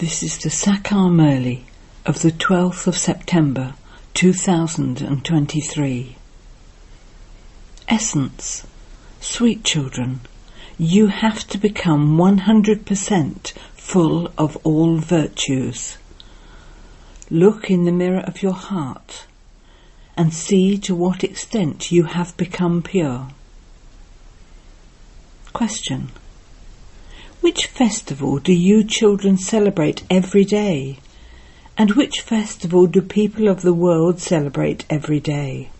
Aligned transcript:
This 0.00 0.22
is 0.22 0.38
the 0.38 0.48
Sakar 0.48 1.10
Murli 1.10 1.64
of 2.06 2.22
the 2.22 2.30
12th 2.30 2.86
of 2.86 2.96
September 2.96 3.74
2023. 4.14 6.16
Essence 7.86 8.66
Sweet 9.20 9.62
children, 9.62 10.20
you 10.78 11.08
have 11.08 11.46
to 11.48 11.58
become 11.58 12.16
100% 12.16 13.52
full 13.74 14.32
of 14.38 14.56
all 14.64 14.96
virtues. 14.96 15.98
Look 17.28 17.70
in 17.70 17.84
the 17.84 17.92
mirror 17.92 18.20
of 18.20 18.42
your 18.42 18.54
heart 18.54 19.26
and 20.16 20.32
see 20.32 20.78
to 20.78 20.94
what 20.94 21.22
extent 21.22 21.92
you 21.92 22.04
have 22.04 22.34
become 22.38 22.80
pure. 22.80 23.28
Question 25.52 26.10
which 27.40 27.66
festival 27.66 28.38
do 28.38 28.52
you 28.52 28.84
children 28.84 29.36
celebrate 29.38 30.02
every 30.10 30.44
day? 30.44 30.98
And 31.78 31.92
which 31.92 32.20
festival 32.20 32.86
do 32.86 33.00
people 33.00 33.48
of 33.48 33.62
the 33.62 33.72
world 33.72 34.20
celebrate 34.20 34.84
every 34.90 35.20
day? 35.20 35.70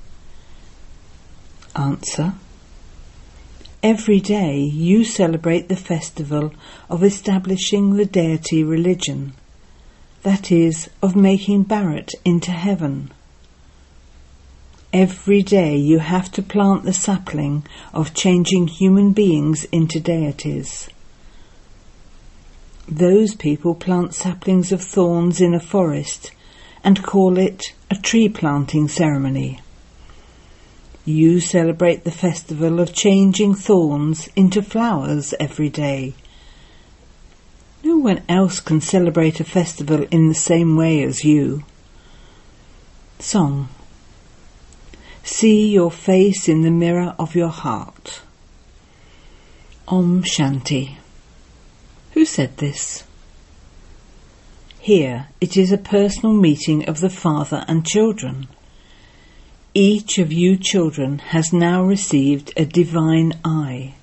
Answer. 1.77 2.35
Every 3.83 4.21
day 4.21 4.59
you 4.59 5.05
celebrate 5.05 5.69
the 5.69 5.77
festival 5.77 6.53
of 6.89 7.03
establishing 7.03 7.95
the 7.95 8.07
deity 8.07 8.65
religion, 8.65 9.35
that 10.23 10.51
is, 10.51 10.89
of 11.03 11.17
making 11.17 11.65
Bharat 11.65 12.11
into 12.25 12.51
heaven. 12.51 13.11
Every 14.93 15.43
day 15.43 15.77
you 15.77 15.99
have 15.99 16.33
to 16.33 16.43
plant 16.43 16.85
the 16.85 16.93
sapling 16.93 17.65
of 17.95 18.15
changing 18.15 18.69
human 18.69 19.13
beings 19.13 19.65
into 19.65 20.01
deities. 20.01 20.89
Those 22.91 23.37
people 23.37 23.77
plant 23.77 24.15
saplings 24.15 24.73
of 24.73 24.83
thorns 24.83 25.41
in 25.41 25.55
a 25.55 25.61
forest 25.61 26.33
and 26.83 27.05
call 27.05 27.39
it 27.39 27.73
a 27.89 27.95
tree 27.95 28.29
planting 28.29 28.89
ceremony. 28.89 29.61
You 31.05 31.39
celebrate 31.39 32.03
the 32.03 32.11
festival 32.11 32.81
of 32.81 32.93
changing 32.93 33.55
thorns 33.55 34.29
into 34.35 34.61
flowers 34.61 35.35
every 35.39 35.69
day. 35.69 36.15
No 37.85 37.97
one 37.97 38.23
else 38.29 38.59
can 38.59 38.81
celebrate 38.81 39.39
a 39.39 39.45
festival 39.45 40.05
in 40.11 40.29
the 40.29 40.35
same 40.35 40.77
way 40.77 41.03
as 41.05 41.25
you. 41.25 41.63
Song 43.21 43.69
See 45.23 45.69
your 45.69 45.93
face 45.93 46.49
in 46.49 46.63
the 46.63 46.73
mirror 46.73 47.15
of 47.21 47.37
your 47.37 47.51
heart. 47.51 48.23
Om 49.87 50.25
Shanti. 50.25 51.00
Who 52.13 52.25
said 52.25 52.57
this? 52.57 53.05
Here 54.81 55.29
it 55.41 55.57
is 55.57 55.71
a 55.71 55.79
personal 55.79 56.35
meeting 56.35 56.89
of 56.89 57.01
the 57.01 57.11
father 57.11 57.65
and 57.69 57.87
children. 57.87 58.49
Each 59.75 60.19
of 60.19 60.33
you 60.33 60.57
children 60.57 61.19
has 61.19 61.53
now 61.53 61.85
received 61.85 62.53
a 62.57 62.65
divine 62.65 63.35
eye, 63.45 63.95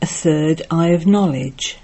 a 0.00 0.06
third 0.06 0.62
eye 0.70 0.90
of 0.90 1.06
knowledge, 1.06 1.78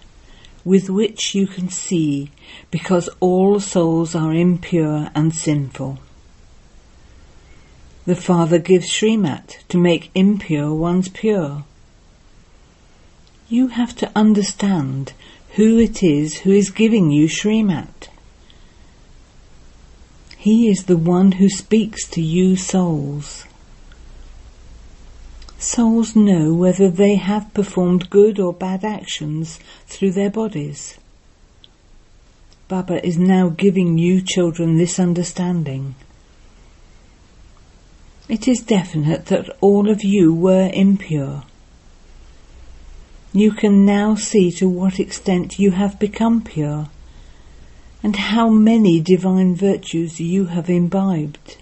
with 0.64 0.88
which 0.88 1.34
you 1.34 1.48
can 1.48 1.68
see 1.68 2.30
because 2.70 3.08
all 3.18 3.58
souls 3.58 4.14
are 4.14 4.32
impure 4.32 5.10
and 5.14 5.34
sinful. 5.34 5.98
The 8.06 8.14
Father 8.14 8.58
gives 8.58 8.88
Srimat 8.88 9.64
to 9.68 9.78
make 9.78 10.10
impure 10.14 10.72
ones 10.72 11.08
pure. 11.08 11.64
You 13.48 13.68
have 13.68 13.96
to 13.96 14.12
understand 14.14 15.12
who 15.54 15.78
it 15.78 16.02
is 16.02 16.38
who 16.38 16.52
is 16.52 16.70
giving 16.70 17.10
you 17.10 17.26
Srimat. 17.26 18.08
He 20.36 20.68
is 20.68 20.84
the 20.84 20.96
one 20.96 21.32
who 21.32 21.48
speaks 21.48 22.08
to 22.10 22.22
you 22.22 22.56
souls. 22.56 23.44
Souls 25.58 26.16
know 26.16 26.54
whether 26.54 26.88
they 26.88 27.16
have 27.16 27.52
performed 27.52 28.08
good 28.08 28.40
or 28.40 28.52
bad 28.52 28.84
actions 28.84 29.60
through 29.86 30.12
their 30.12 30.30
bodies. 30.30 30.96
Baba 32.68 33.04
is 33.04 33.18
now 33.18 33.48
giving 33.50 33.98
you 33.98 34.22
children 34.22 34.78
this 34.78 34.98
understanding. 34.98 35.96
It 38.28 38.46
is 38.46 38.62
definite 38.62 39.26
that 39.26 39.50
all 39.60 39.90
of 39.90 40.04
you 40.04 40.32
were 40.32 40.70
impure. 40.72 41.42
You 43.32 43.52
can 43.52 43.84
now 43.86 44.16
see 44.16 44.50
to 44.52 44.68
what 44.68 44.98
extent 44.98 45.60
you 45.60 45.70
have 45.70 46.00
become 46.00 46.42
pure 46.42 46.88
and 48.02 48.16
how 48.16 48.48
many 48.48 48.98
divine 48.98 49.54
virtues 49.54 50.18
you 50.18 50.46
have 50.46 50.68
imbibed. 50.68 51.56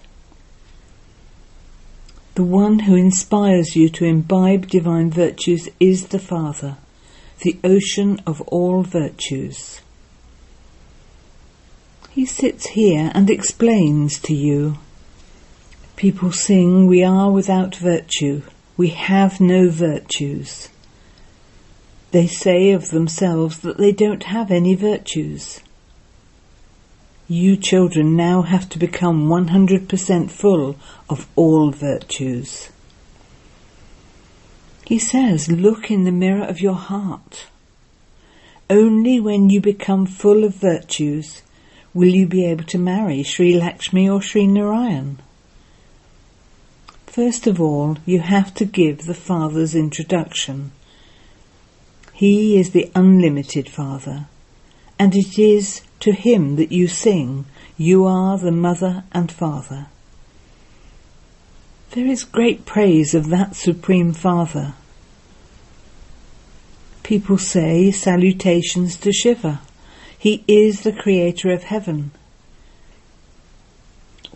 The 2.37 2.45
one 2.45 2.81
who 2.81 2.95
inspires 2.95 3.77
you 3.77 3.91
to 3.91 4.06
imbibe 4.06 4.69
divine 4.69 5.11
virtues 5.11 5.69
is 5.79 6.06
the 6.06 6.19
Father, 6.19 6.79
the 7.41 7.59
ocean 7.62 8.23
of 8.27 8.41
all 8.43 8.83
virtues. 8.83 9.83
He 12.11 12.25
sits 12.25 12.69
here 12.69 13.12
and 13.15 13.29
explains 13.29 14.19
to 14.21 14.35
you. 14.35 14.79
People 15.97 16.33
sing, 16.33 16.87
We 16.87 17.05
are 17.05 17.31
without 17.31 17.77
virtue, 17.77 18.43
we 18.77 18.89
have 18.89 19.39
no 19.41 19.69
virtues. 19.69 20.69
They 22.11 22.27
say 22.27 22.71
of 22.71 22.91
themselves 22.91 23.59
that 23.61 23.77
they 23.77 23.93
don't 23.93 24.25
have 24.25 24.51
any 24.51 24.75
virtues. 24.75 25.61
You 27.29 27.57
children 27.57 28.17
now 28.17 28.43
have 28.43 28.69
to 28.71 28.79
become 28.79 29.29
100% 29.29 30.31
full 30.31 30.77
of 31.11 31.29
all 31.37 31.71
virtues. 31.71 32.71
He 34.87 34.99
says, 34.99 35.51
look 35.51 35.91
in 35.91 36.05
the 36.05 36.11
mirror 36.11 36.45
of 36.45 36.63
your 36.63 36.73
heart. 36.75 37.49
Only 38.71 39.21
when 39.21 39.51
you 39.51 39.61
become 39.61 40.07
full 40.07 40.45
of 40.45 40.55
virtues 40.55 41.43
will 41.93 42.09
you 42.09 42.27
be 42.27 42.47
able 42.47 42.65
to 42.65 42.79
marry 42.79 43.23
Sri 43.23 43.55
Lakshmi 43.55 44.09
or 44.09 44.23
Sri 44.23 44.47
Narayan. 44.47 45.19
First 47.07 47.47
of 47.47 47.61
all, 47.61 47.99
you 48.07 48.21
have 48.21 48.55
to 48.55 48.65
give 48.65 49.05
the 49.05 49.15
Father's 49.15 49.75
introduction. 49.75 50.73
He 52.19 52.59
is 52.59 52.71
the 52.71 52.91
unlimited 52.97 53.69
Father, 53.69 54.27
and 54.99 55.15
it 55.15 55.39
is 55.39 55.83
to 56.01 56.11
Him 56.11 56.56
that 56.56 56.73
you 56.73 56.89
sing, 56.89 57.45
You 57.77 58.06
are 58.06 58.37
the 58.37 58.51
Mother 58.51 59.05
and 59.12 59.31
Father. 59.31 59.87
There 61.93 62.09
is 62.09 62.25
great 62.25 62.67
praise 62.67 63.15
of 63.15 63.29
that 63.29 63.55
Supreme 63.55 64.12
Father. 64.12 64.75
People 67.05 67.39
say 67.39 67.93
salutations 67.93 68.97
to 68.97 69.12
Shiva. 69.12 69.61
He 70.19 70.43
is 70.49 70.81
the 70.81 70.93
creator 70.93 71.53
of 71.53 71.62
heaven. 71.62 72.11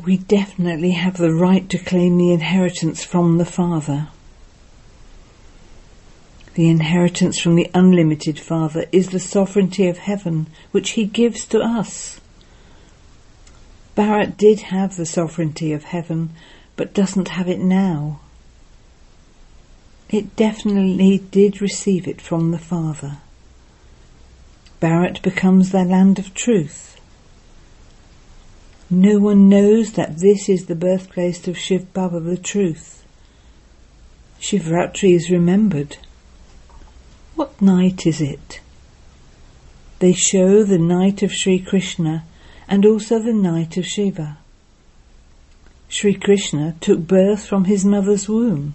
We 0.01 0.19
definitely 0.19 0.93
have 0.93 1.17
the 1.17 1.35
right 1.35 1.69
to 1.71 1.79
claim 1.79 2.17
the 2.17 2.33
inheritance 2.33 3.03
from 3.03 3.39
the 3.39 3.45
Father. 3.45 4.07
The 6.55 6.69
inheritance 6.69 7.39
from 7.39 7.55
the 7.55 7.71
unlimited 7.73 8.39
Father 8.39 8.85
is 8.93 9.09
the 9.09 9.21
sovereignty 9.21 9.89
of 9.89 9.99
heaven, 9.99 10.49
which 10.71 10.91
He 10.91 11.07
gives 11.07 11.47
to 11.47 11.61
us. 11.61 12.21
Bharat 13.97 14.37
did 14.37 14.61
have 14.61 14.97
the 14.97 15.07
sovereignty 15.07 15.73
of 15.73 15.85
heaven, 15.85 16.31
but 16.77 16.93
doesn't 16.93 17.29
have 17.29 17.49
it 17.49 17.59
now. 17.59 18.21
It 20.11 20.37
definitely 20.37 21.19
did 21.31 21.63
receive 21.63 22.07
it 22.07 22.21
from 22.21 22.51
the 22.51 22.59
Father. 22.59 23.19
Bharat 24.79 25.23
becomes 25.23 25.71
their 25.71 25.87
land 25.87 26.19
of 26.19 26.35
truth. 26.35 27.01
No 28.91 29.19
one 29.19 29.49
knows 29.49 29.93
that 29.93 30.19
this 30.19 30.51
is 30.51 30.67
the 30.67 30.75
birthplace 30.75 31.49
of 31.49 31.57
Shiv 31.57 31.95
Baba 31.95 32.21
the 32.21 32.37
truth. 32.37 33.07
Shivratri 34.39 35.15
is 35.15 35.31
remembered 35.31 35.97
what 37.35 37.61
night 37.63 38.07
is 38.07 38.21
it? 38.21 38.61
They 39.99 40.13
show 40.13 40.65
the 40.65 40.79
night 40.79 41.23
of 41.23 41.33
Sri 41.33 41.59
Krishna 41.59 42.25
and 42.69 42.85
also 42.85 43.19
the 43.19 43.33
night 43.33 43.77
of 43.77 43.87
Shiva. 43.87 44.39
Sri 45.89 46.15
Krishna 46.15 46.75
took 46.81 47.01
birth 47.01 47.47
from 47.47 47.67
his 47.67 47.85
mother's 47.85 48.29
womb. 48.29 48.75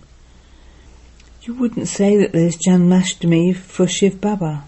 You 1.41 1.53
wouldn't 1.53 1.87
say 1.87 2.17
that 2.17 2.31
there's 2.31 2.57
Janmashtami 2.57 3.55
for 3.55 3.87
Shiv 3.87 4.21
Baba. 4.21 4.63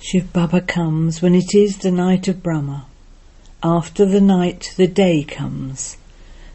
Shiv 0.00 0.32
Baba 0.32 0.60
comes 0.60 1.20
when 1.20 1.34
it 1.34 1.54
is 1.54 1.78
the 1.78 1.90
night 1.90 2.28
of 2.28 2.42
Brahma. 2.42 2.86
After 3.62 4.04
the 4.04 4.20
night, 4.20 4.72
the 4.76 4.86
day 4.86 5.24
comes. 5.24 5.96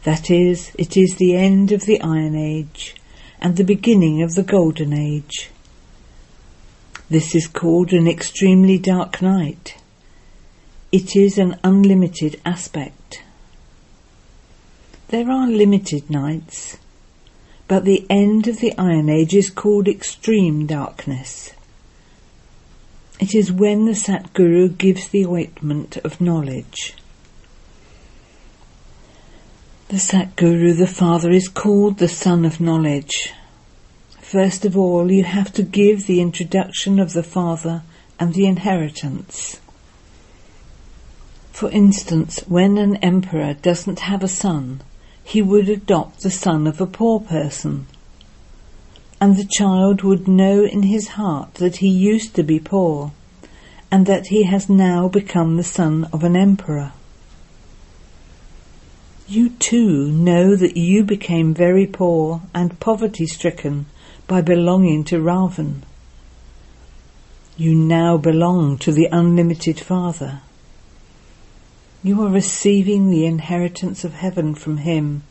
That 0.04 0.30
is, 0.30 0.72
it 0.78 0.96
is 0.96 1.16
the 1.16 1.36
end 1.36 1.72
of 1.72 1.86
the 1.86 2.00
Iron 2.00 2.34
Age 2.34 2.94
and 3.42 3.56
the 3.56 3.64
beginning 3.64 4.22
of 4.22 4.36
the 4.36 4.44
Golden 4.44 4.92
Age. 4.92 5.50
This 7.10 7.34
is 7.34 7.48
called 7.48 7.92
an 7.92 8.06
extremely 8.06 8.78
dark 8.78 9.20
night. 9.20 9.76
It 10.92 11.16
is 11.16 11.38
an 11.38 11.58
unlimited 11.64 12.40
aspect. 12.44 13.20
There 15.08 15.28
are 15.28 15.48
limited 15.48 16.08
nights, 16.08 16.78
but 17.66 17.84
the 17.84 18.06
end 18.08 18.46
of 18.46 18.60
the 18.60 18.72
Iron 18.78 19.10
Age 19.10 19.34
is 19.34 19.50
called 19.50 19.88
extreme 19.88 20.64
darkness. 20.66 21.50
It 23.18 23.34
is 23.34 23.50
when 23.50 23.86
the 23.86 23.92
Satguru 23.92 24.78
gives 24.78 25.08
the 25.08 25.26
ointment 25.26 25.96
of 25.98 26.20
knowledge. 26.20 26.94
The 29.92 29.98
Satguru, 29.98 30.74
the 30.74 30.86
Father, 30.86 31.30
is 31.30 31.48
called 31.48 31.98
the 31.98 32.08
Sun 32.08 32.46
of 32.46 32.62
Knowledge. 32.62 33.34
First 34.22 34.64
of 34.64 34.74
all, 34.74 35.12
you 35.12 35.22
have 35.24 35.52
to 35.52 35.62
give 35.62 36.06
the 36.06 36.22
introduction 36.22 36.98
of 36.98 37.12
the 37.12 37.22
Father 37.22 37.82
and 38.18 38.32
the 38.32 38.46
inheritance. 38.46 39.60
For 41.52 41.70
instance, 41.70 42.38
when 42.48 42.78
an 42.78 42.96
emperor 43.04 43.52
doesn't 43.52 43.98
have 43.98 44.22
a 44.22 44.28
son, 44.28 44.80
he 45.22 45.42
would 45.42 45.68
adopt 45.68 46.22
the 46.22 46.30
son 46.30 46.66
of 46.66 46.80
a 46.80 46.86
poor 46.86 47.20
person. 47.20 47.86
And 49.20 49.36
the 49.36 49.44
child 49.44 50.00
would 50.04 50.26
know 50.26 50.64
in 50.64 50.84
his 50.84 51.08
heart 51.20 51.56
that 51.56 51.76
he 51.76 51.88
used 51.90 52.34
to 52.36 52.42
be 52.42 52.58
poor, 52.58 53.12
and 53.90 54.06
that 54.06 54.28
he 54.28 54.44
has 54.44 54.70
now 54.70 55.08
become 55.08 55.58
the 55.58 55.62
son 55.62 56.08
of 56.14 56.24
an 56.24 56.34
emperor. 56.34 56.94
You 59.28 59.50
too 59.50 60.10
know 60.10 60.56
that 60.56 60.76
you 60.76 61.04
became 61.04 61.54
very 61.54 61.86
poor 61.86 62.42
and 62.54 62.78
poverty 62.80 63.26
stricken 63.26 63.86
by 64.26 64.40
belonging 64.40 65.04
to 65.04 65.20
Ravan. 65.20 65.82
You 67.56 67.74
now 67.74 68.16
belong 68.16 68.78
to 68.78 68.92
the 68.92 69.08
unlimited 69.12 69.78
Father. 69.78 70.40
You 72.02 72.20
are 72.22 72.30
receiving 72.30 73.10
the 73.10 73.24
inheritance 73.24 74.02
of 74.02 74.14
heaven 74.14 74.54
from 74.56 74.78
Him. 74.78 75.22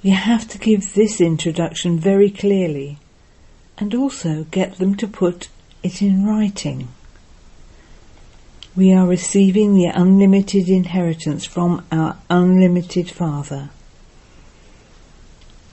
You 0.00 0.12
have 0.12 0.46
to 0.48 0.58
give 0.58 0.94
this 0.94 1.20
introduction 1.20 1.98
very 1.98 2.30
clearly 2.30 2.98
and 3.78 3.94
also 3.94 4.44
get 4.52 4.78
them 4.78 4.94
to 4.96 5.08
put 5.08 5.48
it 5.82 6.00
in 6.00 6.24
writing. 6.24 6.88
We 8.76 8.92
are 8.92 9.06
receiving 9.06 9.74
the 9.74 9.86
unlimited 9.86 10.68
inheritance 10.68 11.46
from 11.46 11.82
our 11.90 12.18
unlimited 12.28 13.10
Father. 13.10 13.70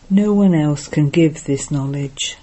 No 0.09 0.33
one 0.33 0.55
else 0.55 0.87
can 0.87 1.09
give 1.09 1.43
this 1.43 1.69
knowledge. 1.69 2.37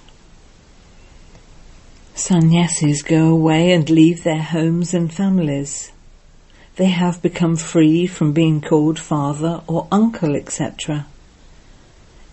Sannyasis 2.14 3.00
go 3.00 3.28
away 3.28 3.72
and 3.72 3.88
leave 3.88 4.22
their 4.22 4.42
homes 4.42 4.92
and 4.92 5.10
families. 5.10 5.92
They 6.76 6.90
have 6.90 7.22
become 7.22 7.56
free 7.56 8.06
from 8.06 8.32
being 8.32 8.60
called 8.60 8.98
father 8.98 9.62
or 9.66 9.88
uncle, 9.90 10.36
etc. 10.36 11.06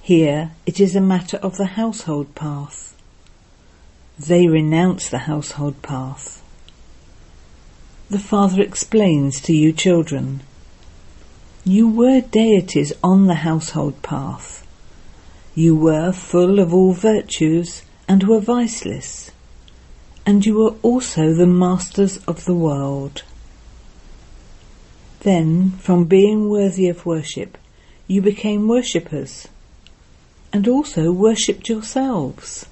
Here 0.01 0.51
it 0.65 0.81
is 0.81 0.97
a 0.97 1.01
matter 1.01 1.37
of 1.37 1.55
the 1.55 1.77
household 1.77 2.35
path. 2.35 2.93
They 4.19 4.47
renounce 4.47 5.07
the 5.07 5.19
household 5.19 5.81
path. 5.81 6.43
The 8.09 8.19
father 8.19 8.61
explains 8.61 9.41
to 9.41 9.53
you 9.53 9.73
children, 9.73 10.39
you 11.65 11.89
were 11.89 12.21
deities 12.21 12.93
on 13.03 13.27
the 13.27 13.43
household 13.43 14.01
path. 14.01 14.65
You 15.53 15.75
were 15.75 16.13
full 16.13 16.59
of 16.59 16.73
all 16.73 16.93
virtues 16.93 17.81
and 18.07 18.23
were 18.23 18.39
viceless, 18.39 19.31
and 20.25 20.45
you 20.45 20.53
were 20.55 20.75
also 20.83 21.33
the 21.33 21.45
masters 21.45 22.15
of 22.25 22.45
the 22.45 22.55
world. 22.55 23.23
Then, 25.19 25.71
from 25.71 26.05
being 26.05 26.47
worthy 26.47 26.87
of 26.87 27.05
worship, 27.05 27.57
you 28.07 28.21
became 28.21 28.69
worshippers, 28.69 29.49
and 30.53 30.65
also 30.65 31.11
worshipped 31.11 31.67
yourselves. 31.67 32.67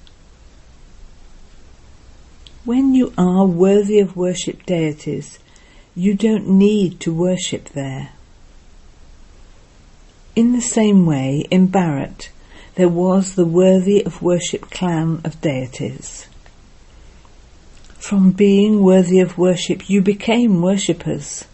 When 2.66 2.94
you 2.94 3.12
are 3.16 3.46
worthy 3.46 4.00
of 4.00 4.16
worship 4.16 4.66
deities, 4.66 5.38
you 5.94 6.14
don't 6.14 6.48
need 6.48 6.98
to 6.98 7.14
worship 7.14 7.68
there. 7.68 8.10
In 10.34 10.50
the 10.50 10.60
same 10.60 11.06
way, 11.06 11.46
in 11.48 11.68
Bharat, 11.68 12.30
there 12.74 12.88
was 12.88 13.36
the 13.36 13.46
worthy 13.46 14.04
of 14.04 14.20
worship 14.20 14.68
clan 14.68 15.20
of 15.22 15.40
deities. 15.40 16.26
From 17.98 18.32
being 18.32 18.82
worthy 18.82 19.20
of 19.20 19.38
worship, 19.38 19.88
you 19.88 20.02
became 20.02 20.60
worshippers. 20.60 21.44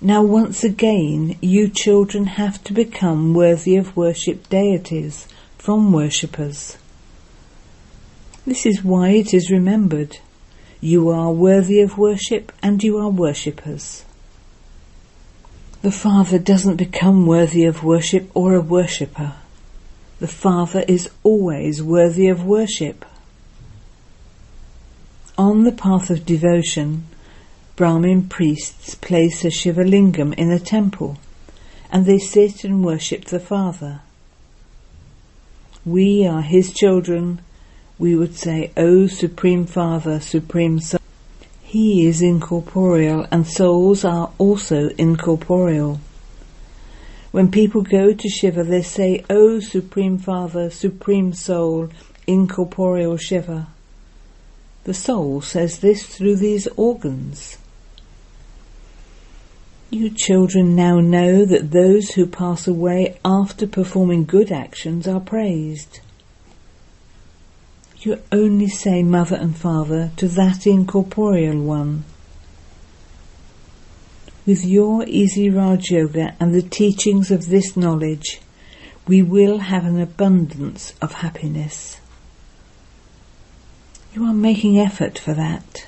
Now, 0.00 0.22
once 0.22 0.62
again, 0.62 1.36
you 1.40 1.68
children 1.68 2.26
have 2.26 2.62
to 2.62 2.72
become 2.72 3.34
worthy 3.34 3.74
of 3.74 3.96
worship 3.96 4.48
deities 4.48 5.26
from 5.58 5.92
worshippers. 5.92 6.78
This 8.44 8.66
is 8.66 8.82
why 8.82 9.10
it 9.10 9.32
is 9.32 9.50
remembered. 9.50 10.18
You 10.80 11.10
are 11.10 11.30
worthy 11.30 11.80
of 11.80 11.96
worship 11.96 12.52
and 12.62 12.82
you 12.82 12.98
are 12.98 13.08
worshippers. 13.08 14.04
The 15.82 15.92
Father 15.92 16.38
doesn't 16.38 16.76
become 16.76 17.26
worthy 17.26 17.64
of 17.64 17.84
worship 17.84 18.30
or 18.34 18.54
a 18.54 18.60
worshipper. 18.60 19.34
The 20.18 20.28
Father 20.28 20.84
is 20.88 21.10
always 21.22 21.82
worthy 21.82 22.28
of 22.28 22.44
worship. 22.44 23.04
On 25.38 25.64
the 25.64 25.72
path 25.72 26.10
of 26.10 26.26
devotion, 26.26 27.06
Brahmin 27.74 28.28
priests 28.28 28.94
place 28.94 29.44
a 29.44 29.48
Shivalingam 29.48 30.34
in 30.34 30.50
a 30.50 30.60
temple 30.60 31.18
and 31.90 32.06
they 32.06 32.18
sit 32.18 32.64
and 32.64 32.84
worship 32.84 33.26
the 33.26 33.40
Father. 33.40 34.00
We 35.84 36.26
are 36.26 36.42
His 36.42 36.72
children. 36.72 37.40
We 37.98 38.16
would 38.16 38.36
say, 38.36 38.72
O 38.76 39.06
Supreme 39.06 39.66
Father, 39.66 40.20
Supreme 40.20 40.80
Soul. 40.80 41.00
He 41.62 42.06
is 42.06 42.20
incorporeal 42.20 43.26
and 43.30 43.46
souls 43.46 44.04
are 44.04 44.30
also 44.38 44.88
incorporeal. 44.98 46.00
When 47.30 47.50
people 47.50 47.82
go 47.82 48.12
to 48.12 48.28
Shiva, 48.28 48.62
they 48.62 48.82
say, 48.82 49.24
O 49.30 49.60
Supreme 49.60 50.18
Father, 50.18 50.68
Supreme 50.68 51.32
Soul, 51.32 51.88
incorporeal 52.26 53.16
Shiva. 53.16 53.68
The 54.84 54.94
soul 54.94 55.40
says 55.40 55.78
this 55.78 56.04
through 56.04 56.36
these 56.36 56.66
organs. 56.76 57.56
You 59.90 60.10
children 60.10 60.74
now 60.74 61.00
know 61.00 61.44
that 61.44 61.70
those 61.70 62.10
who 62.10 62.26
pass 62.26 62.66
away 62.66 63.18
after 63.24 63.66
performing 63.66 64.24
good 64.24 64.50
actions 64.50 65.06
are 65.06 65.20
praised. 65.20 66.00
You 68.04 68.20
only 68.32 68.66
say 68.66 69.04
mother 69.04 69.36
and 69.36 69.56
father 69.56 70.10
to 70.16 70.26
that 70.26 70.66
incorporeal 70.66 71.62
one. 71.62 72.02
With 74.44 74.64
your 74.64 75.04
Easy 75.06 75.48
Raj 75.48 75.88
Yoga 75.92 76.34
and 76.40 76.52
the 76.52 76.62
teachings 76.62 77.30
of 77.30 77.46
this 77.48 77.76
knowledge, 77.76 78.40
we 79.06 79.22
will 79.22 79.58
have 79.58 79.84
an 79.84 80.00
abundance 80.00 80.94
of 81.00 81.12
happiness. 81.12 82.00
You 84.14 84.24
are 84.24 84.34
making 84.34 84.80
effort 84.80 85.16
for 85.16 85.34
that. 85.34 85.86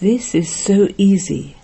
This 0.00 0.34
is 0.34 0.50
so 0.50 0.88
easy. 0.98 1.56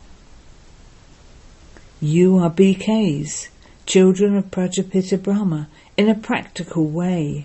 You 2.00 2.38
are 2.38 2.50
BKs, 2.50 3.48
children 3.84 4.34
of 4.34 4.50
Prajapita 4.50 5.22
Brahma, 5.22 5.68
in 5.98 6.08
a 6.08 6.14
practical 6.14 6.86
way. 6.86 7.44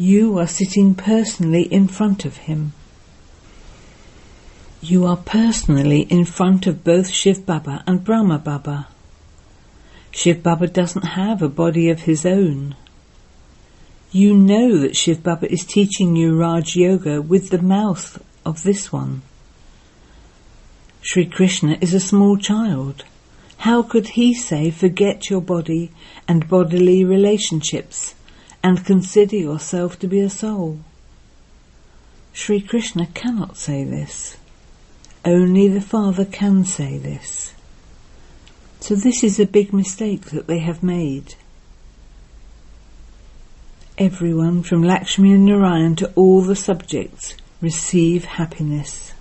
You 0.00 0.38
are 0.38 0.46
sitting 0.46 0.94
personally 0.94 1.64
in 1.64 1.86
front 1.86 2.24
of 2.24 2.38
him. 2.48 2.72
You 4.80 5.04
are 5.04 5.18
personally 5.18 6.04
in 6.08 6.24
front 6.24 6.66
of 6.66 6.82
both 6.82 7.10
Shiv 7.10 7.44
Baba 7.44 7.84
and 7.86 8.02
Brahma 8.02 8.38
Baba. 8.38 8.88
Shiv 10.10 10.42
Baba 10.42 10.68
doesn't 10.68 11.04
have 11.04 11.42
a 11.42 11.50
body 11.50 11.90
of 11.90 12.00
his 12.00 12.24
own. 12.24 12.76
You 14.10 14.34
know 14.34 14.78
that 14.78 14.96
Shiv 14.96 15.22
Baba 15.22 15.52
is 15.52 15.66
teaching 15.66 16.16
you 16.16 16.34
Raj 16.34 16.76
Yoga 16.76 17.20
with 17.20 17.50
the 17.50 17.60
mouth 17.60 18.24
of 18.46 18.62
this 18.62 18.90
one. 18.90 19.20
Sri 21.02 21.26
Krishna 21.26 21.76
is 21.82 21.92
a 21.92 22.00
small 22.00 22.38
child. 22.38 23.04
How 23.58 23.82
could 23.82 24.08
he 24.08 24.32
say 24.32 24.70
forget 24.70 25.28
your 25.28 25.42
body 25.42 25.92
and 26.26 26.48
bodily 26.48 27.04
relationships 27.04 28.14
and 28.62 28.84
consider 28.84 29.36
yourself 29.36 29.98
to 29.98 30.06
be 30.06 30.20
a 30.20 30.30
soul? 30.30 30.80
Sri 32.32 32.60
Krishna 32.60 33.06
cannot 33.06 33.56
say 33.56 33.84
this. 33.84 34.36
Only 35.24 35.68
the 35.68 35.80
Father 35.80 36.24
can 36.24 36.64
say 36.64 36.96
this. 36.98 37.54
So 38.80 38.94
this 38.94 39.22
is 39.22 39.38
a 39.38 39.46
big 39.46 39.72
mistake 39.72 40.26
that 40.26 40.46
they 40.46 40.60
have 40.60 40.82
made. 40.82 41.34
Everyone 43.98 44.62
from 44.62 44.82
Lakshmi 44.82 45.32
and 45.32 45.44
Narayan 45.44 45.96
to 45.96 46.10
all 46.14 46.40
the 46.40 46.56
subjects 46.56 47.36
receive 47.60 48.24
happiness. 48.24 49.12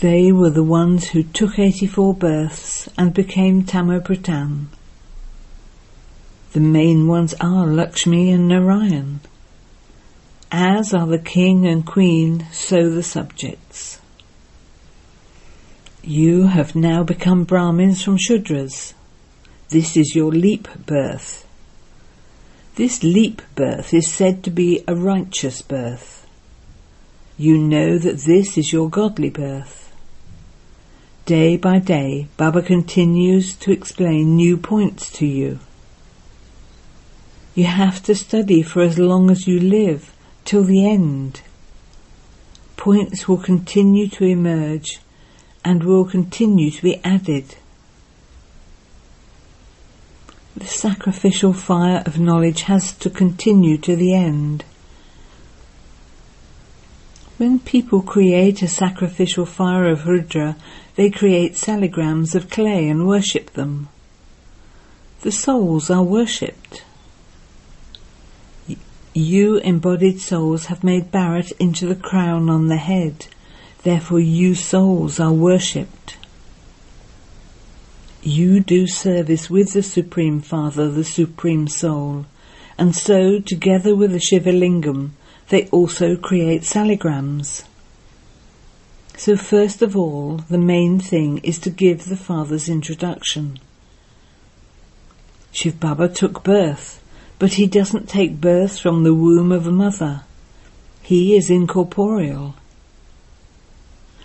They 0.00 0.32
were 0.32 0.50
the 0.50 0.64
ones 0.64 1.10
who 1.10 1.22
took 1.22 1.58
84 1.58 2.14
births 2.14 2.88
and 2.98 3.14
became 3.14 3.62
Tamo 3.64 4.00
The 6.52 6.60
main 6.60 7.06
ones 7.06 7.32
are 7.40 7.64
Lakshmi 7.64 8.32
and 8.32 8.48
Narayan. 8.48 9.20
As 10.50 10.92
are 10.92 11.06
the 11.06 11.18
king 11.18 11.64
and 11.64 11.86
queen, 11.86 12.46
so 12.50 12.90
the 12.90 13.04
subjects. 13.04 14.00
You 16.02 16.48
have 16.48 16.74
now 16.74 17.04
become 17.04 17.44
Brahmins 17.44 18.02
from 18.02 18.18
Shudras. 18.18 18.94
This 19.68 19.96
is 19.96 20.16
your 20.16 20.32
leap 20.32 20.66
birth. 20.86 21.46
This 22.74 23.04
leap 23.04 23.42
birth 23.54 23.94
is 23.94 24.08
said 24.08 24.42
to 24.42 24.50
be 24.50 24.82
a 24.88 24.96
righteous 24.96 25.62
birth. 25.62 26.26
You 27.36 27.58
know 27.58 27.96
that 27.96 28.22
this 28.22 28.58
is 28.58 28.72
your 28.72 28.90
godly 28.90 29.30
birth. 29.30 29.92
Day 31.26 31.56
by 31.56 31.78
day, 31.78 32.26
Baba 32.36 32.60
continues 32.60 33.54
to 33.58 33.70
explain 33.70 34.34
new 34.34 34.56
points 34.56 35.12
to 35.12 35.26
you. 35.26 35.60
You 37.60 37.66
have 37.66 38.02
to 38.04 38.14
study 38.14 38.62
for 38.62 38.80
as 38.80 38.98
long 38.98 39.30
as 39.30 39.46
you 39.46 39.60
live, 39.60 40.14
till 40.46 40.64
the 40.64 40.90
end. 40.90 41.42
Points 42.78 43.28
will 43.28 43.36
continue 43.36 44.08
to 44.08 44.24
emerge 44.24 44.98
and 45.62 45.84
will 45.84 46.06
continue 46.06 46.70
to 46.70 46.82
be 46.82 47.04
added. 47.04 47.56
The 50.56 50.66
sacrificial 50.66 51.52
fire 51.52 52.02
of 52.06 52.18
knowledge 52.18 52.62
has 52.62 52.94
to 52.94 53.10
continue 53.10 53.76
to 53.76 53.94
the 53.94 54.14
end. 54.14 54.64
When 57.36 57.58
people 57.58 58.00
create 58.00 58.62
a 58.62 58.68
sacrificial 58.68 59.44
fire 59.44 59.84
of 59.84 60.06
Rudra, 60.06 60.56
they 60.94 61.10
create 61.10 61.56
saligrams 61.56 62.34
of 62.34 62.48
clay 62.48 62.88
and 62.88 63.06
worship 63.06 63.50
them. 63.50 63.90
The 65.20 65.30
souls 65.30 65.90
are 65.90 66.02
worshipped. 66.02 66.84
You 69.12 69.58
embodied 69.58 70.20
souls 70.20 70.66
have 70.66 70.84
made 70.84 71.10
Bharat 71.10 71.52
into 71.58 71.86
the 71.86 71.96
crown 71.96 72.48
on 72.48 72.68
the 72.68 72.76
head. 72.76 73.26
Therefore 73.82 74.20
you 74.20 74.54
souls 74.54 75.18
are 75.18 75.32
worshipped. 75.32 76.16
You 78.22 78.60
do 78.60 78.86
service 78.86 79.50
with 79.50 79.72
the 79.72 79.82
Supreme 79.82 80.40
Father, 80.40 80.88
the 80.90 81.04
Supreme 81.04 81.66
Soul, 81.66 82.26
and 82.78 82.94
so, 82.94 83.40
together 83.40 83.96
with 83.96 84.12
the 84.12 84.20
Shiva 84.20 84.52
Lingam, 84.52 85.10
they 85.48 85.66
also 85.68 86.16
create 86.16 86.62
saligrams. 86.62 87.64
So 89.16 89.36
first 89.36 89.82
of 89.82 89.96
all, 89.96 90.38
the 90.48 90.58
main 90.58 91.00
thing 91.00 91.38
is 91.38 91.58
to 91.60 91.70
give 91.70 92.04
the 92.04 92.16
father's 92.16 92.68
introduction. 92.68 93.58
Shiv 95.50 95.80
Baba 95.80 96.08
took 96.08 96.44
birth, 96.44 96.99
but 97.40 97.54
he 97.54 97.66
doesn't 97.66 98.06
take 98.06 98.38
birth 98.38 98.78
from 98.78 99.02
the 99.02 99.14
womb 99.14 99.50
of 99.50 99.66
a 99.66 99.72
mother. 99.72 100.22
He 101.02 101.34
is 101.34 101.48
incorporeal. 101.48 102.54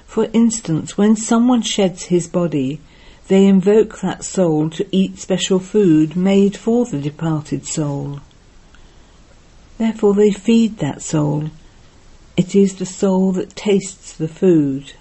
For 0.05 0.27
instance, 0.33 0.97
when 0.97 1.15
someone 1.15 1.61
sheds 1.61 2.03
his 2.03 2.27
body, 2.27 2.81
they 3.29 3.45
invoke 3.45 4.01
that 4.01 4.25
soul 4.25 4.69
to 4.71 4.85
eat 4.91 5.17
special 5.17 5.59
food 5.59 6.17
made 6.17 6.57
for 6.57 6.85
the 6.85 6.99
departed 6.99 7.65
soul. 7.65 8.19
Therefore 9.77 10.13
they 10.13 10.31
feed 10.31 10.79
that 10.79 11.01
soul. 11.01 11.51
It 12.35 12.53
is 12.53 12.75
the 12.75 12.85
soul 12.85 13.31
that 13.31 13.55
tastes 13.55 14.11
the 14.11 14.27
food. 14.27 14.91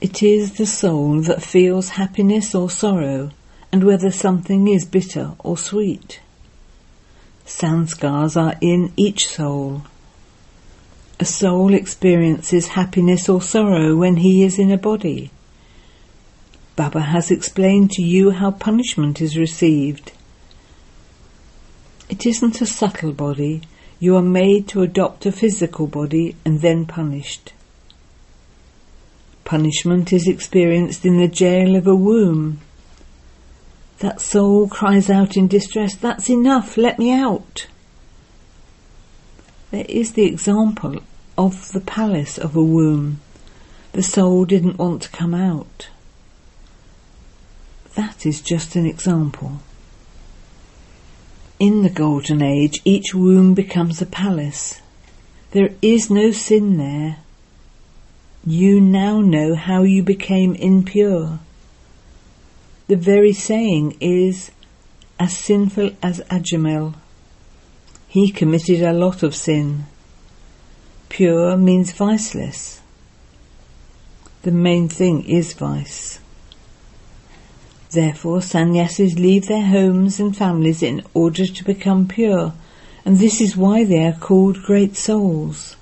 It 0.00 0.20
is 0.20 0.54
the 0.54 0.66
soul 0.66 1.20
that 1.22 1.44
feels 1.44 1.90
happiness 1.90 2.56
or 2.56 2.68
sorrow, 2.68 3.30
and 3.72 3.84
whether 3.84 4.10
something 4.10 4.68
is 4.68 4.84
bitter 4.84 5.32
or 5.38 5.56
sweet. 5.56 6.20
Sanskars 7.46 8.36
are 8.36 8.56
in 8.60 8.92
each 8.96 9.28
soul. 9.28 9.82
A 11.20 11.24
soul 11.24 11.74
experiences 11.74 12.68
happiness 12.68 13.28
or 13.28 13.42
sorrow 13.42 13.96
when 13.96 14.16
he 14.16 14.44
is 14.44 14.58
in 14.58 14.70
a 14.70 14.78
body. 14.78 15.30
Baba 16.76 17.00
has 17.00 17.30
explained 17.30 17.90
to 17.92 18.02
you 18.02 18.30
how 18.30 18.52
punishment 18.52 19.20
is 19.20 19.36
received. 19.36 20.12
It 22.08 22.24
isn't 22.24 22.60
a 22.60 22.66
subtle 22.66 23.12
body. 23.12 23.62
You 23.98 24.16
are 24.16 24.22
made 24.22 24.68
to 24.68 24.82
adopt 24.82 25.26
a 25.26 25.32
physical 25.32 25.88
body 25.88 26.36
and 26.44 26.60
then 26.60 26.86
punished. 26.86 27.52
Punishment 29.44 30.12
is 30.12 30.28
experienced 30.28 31.04
in 31.04 31.18
the 31.18 31.26
jail 31.26 31.74
of 31.74 31.86
a 31.86 31.96
womb. 31.96 32.60
That 34.00 34.20
soul 34.20 34.68
cries 34.68 35.10
out 35.10 35.36
in 35.36 35.48
distress, 35.48 35.94
That's 35.96 36.30
enough, 36.30 36.76
let 36.76 36.98
me 36.98 37.12
out. 37.12 37.66
There 39.70 39.86
is 39.88 40.12
the 40.12 40.24
example 40.24 41.02
of 41.36 41.72
the 41.72 41.80
palace 41.80 42.38
of 42.38 42.56
a 42.56 42.62
womb. 42.62 43.20
The 43.92 44.02
soul 44.02 44.44
didn't 44.44 44.78
want 44.78 45.02
to 45.02 45.10
come 45.10 45.34
out. 45.34 45.88
That 47.96 48.24
is 48.24 48.40
just 48.40 48.76
an 48.76 48.86
example. 48.86 49.60
In 51.58 51.82
the 51.82 51.90
Golden 51.90 52.40
Age, 52.40 52.80
each 52.84 53.12
womb 53.12 53.54
becomes 53.54 54.00
a 54.00 54.06
palace. 54.06 54.80
There 55.50 55.70
is 55.82 56.08
no 56.08 56.30
sin 56.30 56.76
there. 56.76 57.16
You 58.46 58.80
now 58.80 59.20
know 59.20 59.56
how 59.56 59.82
you 59.82 60.04
became 60.04 60.54
impure. 60.54 61.40
The 62.88 62.96
very 62.96 63.34
saying 63.34 63.98
is 64.00 64.50
as 65.20 65.36
sinful 65.36 65.90
as 66.02 66.20
Ajamil. 66.30 66.94
He 68.08 68.30
committed 68.30 68.82
a 68.82 68.94
lot 68.94 69.22
of 69.22 69.36
sin. 69.36 69.84
Pure 71.10 71.58
means 71.58 71.92
viceless. 71.92 72.80
The 74.40 74.52
main 74.52 74.88
thing 74.88 75.22
is 75.28 75.52
vice. 75.52 76.18
Therefore, 77.90 78.40
sannyasis 78.40 79.18
leave 79.18 79.48
their 79.48 79.66
homes 79.66 80.18
and 80.18 80.34
families 80.34 80.82
in 80.82 81.02
order 81.12 81.44
to 81.44 81.64
become 81.64 82.08
pure, 82.08 82.54
and 83.04 83.18
this 83.18 83.42
is 83.42 83.54
why 83.54 83.84
they 83.84 84.06
are 84.06 84.18
called 84.18 84.62
great 84.62 84.96
souls. 84.96 85.76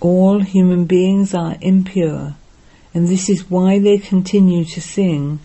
All 0.00 0.40
human 0.40 0.84
beings 0.84 1.32
are 1.32 1.56
impure, 1.62 2.36
and 2.94 3.08
this 3.08 3.28
is 3.28 3.50
why 3.50 3.80
they 3.80 3.98
continue 3.98 4.64
to 4.64 4.80
sing, 4.80 5.40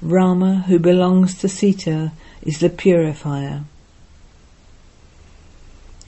Rama, 0.00 0.64
who 0.66 0.78
belongs 0.78 1.36
to 1.38 1.48
Sita, 1.48 2.12
is 2.42 2.60
the 2.60 2.70
purifier. 2.70 3.64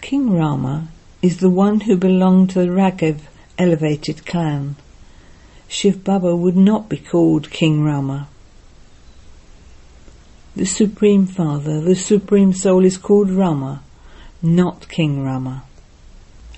King 0.00 0.30
Rama 0.30 0.88
is 1.20 1.38
the 1.38 1.50
one 1.50 1.80
who 1.80 1.96
belonged 1.96 2.50
to 2.50 2.60
the 2.60 2.68
Raghav 2.68 3.20
elevated 3.58 4.24
clan. 4.24 4.76
Shiv 5.68 6.02
Baba 6.04 6.34
would 6.34 6.56
not 6.56 6.88
be 6.88 6.98
called 6.98 7.50
King 7.50 7.82
Rama. 7.84 8.28
The 10.54 10.64
Supreme 10.64 11.26
Father, 11.26 11.80
the 11.80 11.96
Supreme 11.96 12.52
Soul 12.52 12.84
is 12.84 12.96
called 12.96 13.30
Rama, 13.30 13.82
not 14.40 14.88
King 14.88 15.22
Rama. 15.22 15.64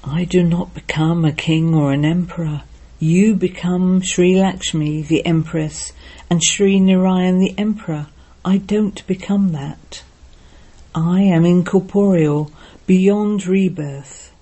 I 0.05 0.25
do 0.25 0.45
not 0.45 0.75
become 0.75 1.25
a 1.25 1.33
king 1.33 1.75
or 1.75 1.93
an 1.93 2.05
emperor. 2.05 2.63
You 3.01 3.35
become 3.35 4.03
Sri 4.03 4.41
Lakshmi, 4.41 5.03
the 5.03 5.25
Empress, 5.25 5.93
and 6.29 6.43
Sri 6.43 6.81
Narayan, 6.81 7.39
the 7.39 7.55
Emperor. 7.57 8.09
I 8.45 8.59
don't 8.59 9.07
become 9.07 9.53
that. 9.53 10.03
I 10.95 11.21
am 11.21 11.45
incorporeal, 11.45 12.51
beyond 12.87 13.47
rebirth. 13.47 14.33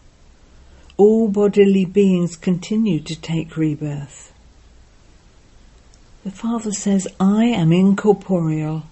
All 0.97 1.29
bodily 1.29 1.85
beings 1.85 2.35
continue 2.35 3.01
to 3.01 3.21
take 3.21 3.59
rebirth. 3.59 4.33
The 6.25 6.31
Father 6.31 6.73
says, 6.73 7.07
I 7.21 7.45
am 7.45 7.73
incorporeal. 7.73 8.85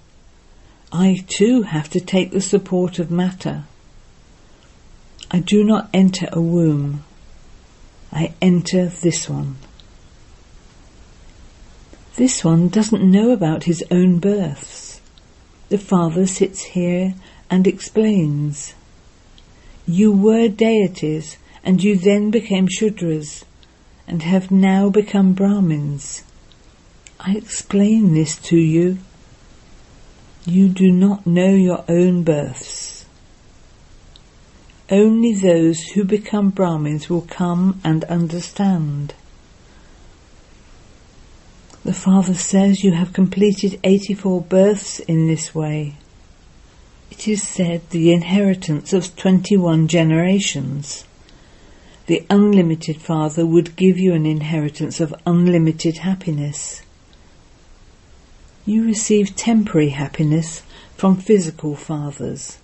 I 0.93 1.25
too 1.27 1.63
have 1.63 1.89
to 1.91 2.01
take 2.01 2.33
the 2.33 2.43
support 2.43 2.99
of 2.99 3.11
matter. 3.11 3.65
I 5.31 5.41
do 5.41 5.65
not 5.65 5.89
enter 5.95 6.29
a 6.33 6.41
womb. 6.41 7.03
I 8.15 8.33
enter 8.41 8.87
this 8.87 9.29
one. 9.29 9.57
This 12.15 12.45
one 12.45 12.69
doesn't 12.69 13.03
know 13.03 13.33
about 13.33 13.65
his 13.65 13.83
own 13.91 14.21
births. 14.21 15.01
The 15.69 15.79
Father 15.79 16.25
sits 16.27 16.63
here 16.63 17.15
and 17.51 17.67
explains. 17.67 18.75
You 19.85 20.13
were 20.13 20.47
deities 20.47 21.39
and 21.65 21.83
you 21.83 21.97
then 21.97 22.31
became 22.31 22.69
Shudras 22.69 23.43
and 24.07 24.23
have 24.23 24.53
now 24.53 24.91
become 24.91 25.33
Brahmins. 25.33 26.23
I 27.19 27.35
explain 27.35 28.15
this 28.15 28.37
to 28.37 28.57
you. 28.57 28.99
You 30.47 30.69
do 30.69 30.93
not 30.93 31.27
know 31.27 31.55
your 31.55 31.85
own 31.89 32.23
births. 32.23 32.94
Only 34.91 35.33
those 35.33 35.81
who 35.95 36.05
become 36.05 36.51
Brahmins 36.51 37.09
will 37.09 37.23
come 37.23 37.81
and 37.83 38.05
understand. 38.05 39.15
The 41.85 41.95
Father 41.95 42.35
says 42.35 42.85
you 42.85 42.93
have 42.93 43.13
completed 43.13 43.81
84 43.83 44.43
births 44.43 45.01
in 45.01 45.27
this 45.27 45.55
way. 45.55 45.97
It 47.11 47.29
is 47.29 47.43
said 47.43 47.89
the 47.91 48.13
inheritance 48.13 48.93
of 48.93 49.17
21 49.17 49.89
generations. 49.89 51.05
The 52.07 52.27
unlimited 52.29 53.01
Father 53.01 53.47
would 53.47 53.77
give 53.77 53.99
you 53.99 54.13
an 54.13 54.27
inheritance 54.27 55.01
of 55.01 55.15
unlimited 55.27 55.99
happiness. 55.99 56.83
You 58.67 58.85
receive 58.85 59.37
temporary 59.37 59.91
happiness 59.91 60.63
from 60.97 61.17
physical 61.17 61.77
fathers. 61.77 62.59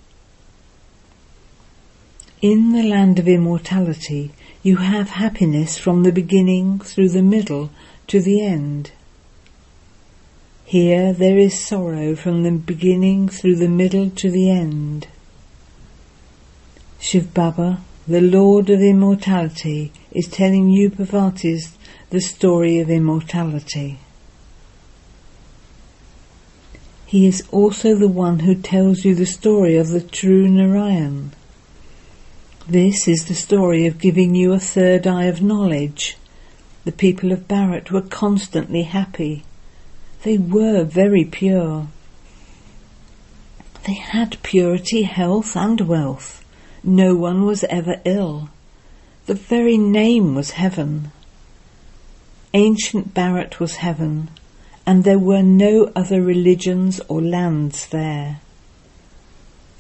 In 2.43 2.73
the 2.73 2.83
land 2.83 3.19
of 3.19 3.29
immortality, 3.29 4.31
you 4.63 4.79
have 4.79 5.11
happiness 5.11 5.77
from 5.77 6.05
the 6.05 6.11
beginning 6.11 6.79
through 6.79 7.11
the 7.11 7.21
middle 7.21 7.69
to 8.07 8.19
the 8.19 8.41
end. 8.43 8.93
Here 10.65 11.13
there 11.13 11.37
is 11.37 11.61
sorrow 11.61 12.17
from 12.17 12.43
the 12.43 12.53
beginning 12.53 13.29
through 13.29 13.57
the 13.57 13.69
middle 13.69 14.09
to 14.09 14.31
the 14.31 14.51
end. 14.51 15.09
Shiv 16.99 17.35
Baba, 17.35 17.83
the 18.09 18.23
Lord 18.23 18.71
of 18.71 18.81
Immortality, 18.81 19.93
is 20.11 20.27
telling 20.27 20.71
you 20.71 20.89
Parvatis 20.89 21.77
the 22.09 22.23
story 22.23 22.79
of 22.79 22.89
immortality. 22.89 23.99
He 27.05 27.27
is 27.27 27.47
also 27.53 27.95
the 27.95 28.09
one 28.09 28.39
who 28.39 28.55
tells 28.55 29.05
you 29.05 29.15
the 29.15 29.27
story 29.27 29.77
of 29.77 29.89
the 29.89 30.01
true 30.01 30.49
Narayan. 30.49 31.35
This 32.71 33.09
is 33.09 33.25
the 33.25 33.35
story 33.35 33.89
of 33.89 33.99
giving 33.99 34.37
you 34.37 34.53
a 34.53 34.61
third 34.61 35.05
eye 35.05 35.25
of 35.25 35.43
knowledge. 35.43 36.17
The 36.85 36.93
people 36.93 37.33
of 37.33 37.49
Bharat 37.49 37.91
were 37.91 38.01
constantly 38.01 38.85
happy. 38.85 39.43
They 40.23 40.39
were 40.39 40.85
very 40.85 41.25
pure. 41.25 41.89
They 43.83 43.95
had 43.95 44.41
purity, 44.45 45.03
health 45.03 45.57
and 45.57 45.81
wealth. 45.81 46.45
No 46.85 47.17
one 47.17 47.45
was 47.45 47.65
ever 47.65 48.01
ill. 48.05 48.51
The 49.27 49.35
very 49.35 49.77
name 49.77 50.37
was 50.37 50.53
heaven. 50.53 51.11
Ancient 52.55 53.13
Bharat 53.13 53.59
was 53.59 53.83
heaven 53.83 54.31
and 54.87 55.03
there 55.03 55.19
were 55.19 55.43
no 55.43 55.91
other 55.97 56.23
religions 56.23 57.01
or 57.09 57.21
lands 57.21 57.89
there. 57.89 58.39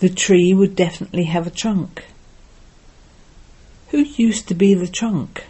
The 0.00 0.08
tree 0.08 0.52
would 0.52 0.74
definitely 0.74 1.26
have 1.26 1.46
a 1.46 1.50
trunk. 1.50 2.06
Who 3.90 3.98
used 3.98 4.46
to 4.48 4.54
be 4.54 4.74
the 4.74 4.86
trunk? 4.86 5.46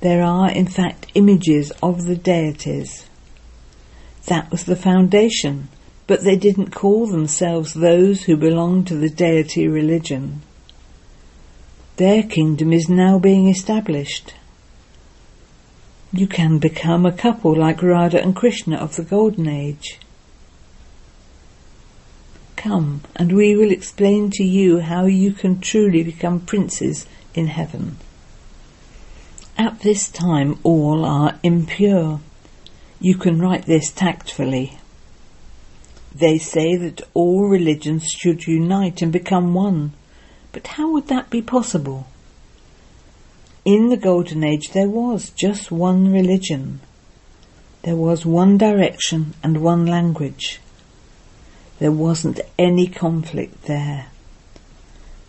There 0.00 0.22
are, 0.22 0.50
in 0.50 0.66
fact, 0.66 1.06
images 1.14 1.72
of 1.82 2.04
the 2.04 2.14
deities. 2.14 3.06
That 4.26 4.50
was 4.50 4.64
the 4.64 4.76
foundation, 4.76 5.68
but 6.06 6.22
they 6.22 6.36
didn't 6.36 6.70
call 6.70 7.06
themselves 7.06 7.74
those 7.74 8.24
who 8.24 8.36
belonged 8.36 8.86
to 8.88 8.96
the 8.96 9.10
deity 9.10 9.66
religion. 9.66 10.42
Their 11.96 12.22
kingdom 12.22 12.72
is 12.72 12.88
now 12.88 13.18
being 13.18 13.48
established. 13.48 14.34
You 16.12 16.28
can 16.28 16.58
become 16.58 17.04
a 17.04 17.12
couple 17.12 17.56
like 17.58 17.82
Radha 17.82 18.22
and 18.22 18.36
Krishna 18.36 18.76
of 18.76 18.94
the 18.94 19.02
Golden 19.02 19.48
Age. 19.48 19.98
Come, 22.64 23.02
and 23.14 23.30
we 23.32 23.54
will 23.54 23.70
explain 23.70 24.30
to 24.30 24.42
you 24.42 24.80
how 24.80 25.04
you 25.04 25.32
can 25.32 25.60
truly 25.60 26.02
become 26.02 26.40
princes 26.40 27.04
in 27.34 27.48
heaven. 27.48 27.98
At 29.58 29.80
this 29.80 30.08
time 30.08 30.58
all 30.62 31.04
are 31.04 31.38
impure. 31.42 32.20
You 32.98 33.16
can 33.18 33.38
write 33.38 33.66
this 33.66 33.92
tactfully. 33.92 34.78
They 36.14 36.38
say 36.38 36.74
that 36.76 37.02
all 37.12 37.46
religions 37.50 38.06
should 38.06 38.46
unite 38.46 39.02
and 39.02 39.12
become 39.12 39.52
one, 39.52 39.92
but 40.50 40.66
how 40.66 40.90
would 40.92 41.08
that 41.08 41.28
be 41.28 41.42
possible? 41.42 42.06
In 43.66 43.90
the 43.90 43.98
Golden 43.98 44.42
Age 44.42 44.70
there 44.70 44.88
was 44.88 45.28
just 45.28 45.70
one 45.70 46.10
religion. 46.10 46.80
There 47.82 47.94
was 47.94 48.24
one 48.24 48.56
direction 48.56 49.34
and 49.42 49.60
one 49.60 49.84
language. 49.84 50.60
There 51.78 51.92
wasn't 51.92 52.40
any 52.58 52.86
conflict 52.86 53.64
there. 53.64 54.06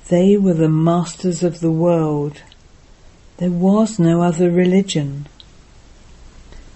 They 0.09 0.37
were 0.37 0.53
the 0.53 0.69
masters 0.69 1.43
of 1.43 1.59
the 1.59 1.71
world. 1.71 2.41
There 3.37 3.51
was 3.51 3.99
no 3.99 4.21
other 4.21 4.51
religion. 4.51 5.27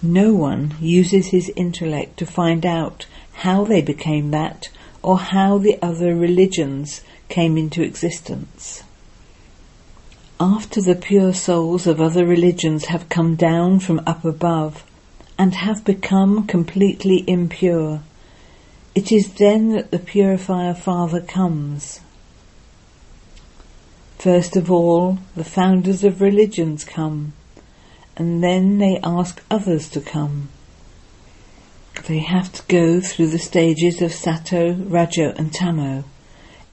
No 0.01 0.33
one 0.33 0.75
uses 0.79 1.27
his 1.27 1.51
intellect 1.55 2.17
to 2.17 2.25
find 2.25 2.65
out 2.65 3.05
how 3.33 3.65
they 3.65 3.81
became 3.81 4.31
that 4.31 4.69
or 5.01 5.17
how 5.17 5.57
the 5.57 5.77
other 5.81 6.15
religions 6.15 7.01
came 7.29 7.57
into 7.57 7.83
existence 7.83 8.83
after 10.39 10.79
the 10.81 10.95
pure 10.95 11.33
souls 11.33 11.85
of 11.85 11.99
other 11.99 12.25
religions 12.25 12.85
have 12.85 13.09
come 13.09 13.35
down 13.35 13.77
from 13.77 14.01
up 14.07 14.23
above 14.23 14.85
and 15.37 15.53
have 15.53 15.83
become 15.83 16.47
completely 16.47 17.25
impure, 17.27 18.01
it 18.99 19.13
is 19.13 19.31
then 19.35 19.69
that 19.69 19.91
the 19.91 19.97
purifier 19.97 20.73
Father 20.73 21.21
comes. 21.21 22.01
First 24.17 24.57
of 24.57 24.69
all, 24.69 25.19
the 25.37 25.45
founders 25.45 26.03
of 26.03 26.19
religions 26.19 26.83
come, 26.83 27.31
and 28.17 28.43
then 28.43 28.77
they 28.77 28.99
ask 29.01 29.41
others 29.49 29.87
to 29.91 30.01
come. 30.01 30.49
They 32.09 32.19
have 32.19 32.51
to 32.51 32.63
go 32.67 32.99
through 32.99 33.27
the 33.27 33.39
stages 33.39 34.01
of 34.01 34.11
Sato, 34.11 34.73
Rajo 34.73 35.31
and 35.37 35.53
Tamo. 35.53 36.03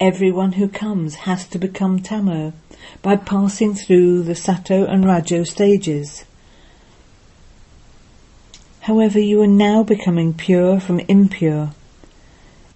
Everyone 0.00 0.54
who 0.54 0.68
comes 0.68 1.14
has 1.26 1.46
to 1.46 1.60
become 1.60 2.00
Tamo 2.00 2.54
by 3.02 3.14
passing 3.14 3.76
through 3.76 4.24
the 4.24 4.34
Sato 4.34 4.84
and 4.84 5.04
Rajo 5.04 5.44
stages. 5.44 6.24
However, 8.80 9.20
you 9.20 9.42
are 9.42 9.46
now 9.68 9.84
becoming 9.84 10.34
pure 10.34 10.80
from 10.80 10.98
impure. 10.98 11.70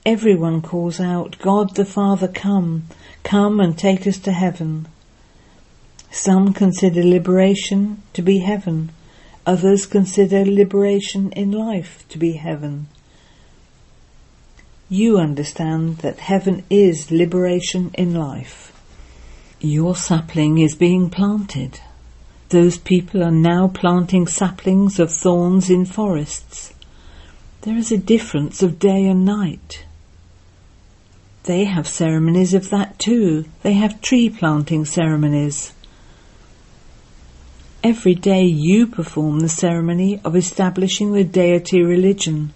Everyone 0.06 0.62
calls 0.62 0.98
out, 0.98 1.36
God 1.40 1.74
the 1.74 1.84
Father, 1.84 2.26
come, 2.26 2.84
come 3.22 3.60
and 3.60 3.76
take 3.76 4.06
us 4.06 4.18
to 4.20 4.32
heaven. 4.32 4.88
Some 6.10 6.54
consider 6.54 7.02
liberation 7.02 8.02
to 8.14 8.22
be 8.22 8.38
heaven. 8.38 8.92
Others 9.44 9.86
consider 9.86 10.44
liberation 10.44 11.32
in 11.32 11.52
life 11.52 12.04
to 12.08 12.18
be 12.18 12.32
heaven. 12.32 12.88
You 14.88 15.18
understand 15.18 15.98
that 15.98 16.18
heaven 16.18 16.64
is 16.70 17.10
liberation 17.10 17.90
in 17.94 18.14
life. 18.14 18.72
Your 19.60 19.94
sapling 19.94 20.58
is 20.58 20.74
being 20.74 21.10
planted. 21.10 21.78
Those 22.48 22.78
people 22.78 23.22
are 23.22 23.30
now 23.30 23.68
planting 23.68 24.26
saplings 24.26 24.98
of 24.98 25.12
thorns 25.12 25.68
in 25.68 25.84
forests. 25.84 26.72
There 27.60 27.76
is 27.76 27.92
a 27.92 27.98
difference 27.98 28.62
of 28.62 28.78
day 28.78 29.04
and 29.04 29.24
night. 29.26 29.84
They 31.44 31.64
have 31.64 31.88
ceremonies 31.88 32.54
of 32.54 32.70
that 32.70 32.98
too. 32.98 33.46
They 33.62 33.72
have 33.72 34.02
tree 34.02 34.28
planting 34.28 34.84
ceremonies. 34.84 35.72
Every 37.82 38.14
day 38.14 38.44
you 38.44 38.86
perform 38.86 39.40
the 39.40 39.48
ceremony 39.48 40.20
of 40.22 40.36
establishing 40.36 41.12
the 41.12 41.24
deity 41.24 41.82
religion, 41.82 42.52